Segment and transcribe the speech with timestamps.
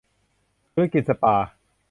[0.71, 1.35] ธุรกิจสปา